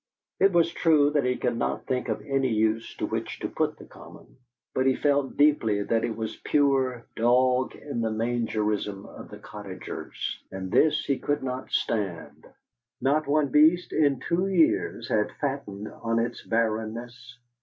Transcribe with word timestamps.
It 0.39 0.51
was 0.51 0.71
true 0.73 1.11
that 1.11 1.25
he 1.25 1.37
could 1.37 1.57
not 1.57 1.85
think 1.85 2.09
of 2.09 2.23
any 2.25 2.49
use 2.51 2.95
to 2.95 3.05
which 3.05 3.37
to 3.41 3.47
put 3.47 3.77
the 3.77 3.85
Common, 3.85 4.37
but 4.73 4.87
he 4.87 4.95
felt 4.95 5.37
deeply 5.37 5.83
that 5.83 6.03
it 6.03 6.17
was 6.17 6.37
pure 6.43 7.05
dog 7.15 7.75
in 7.75 8.01
the 8.01 8.09
mangerism 8.09 9.05
of 9.05 9.29
the 9.29 9.37
cottagers, 9.37 10.39
and 10.51 10.71
this 10.71 11.05
he 11.05 11.19
could 11.19 11.43
not 11.43 11.69
stand. 11.71 12.47
Not 12.99 13.27
one 13.27 13.49
beast 13.49 13.93
in 13.93 14.19
two 14.19 14.47
years 14.47 15.07
had 15.07 15.33
fattened 15.33 15.87
on 15.87 16.17
its 16.17 16.41
barrenness. 16.43 17.37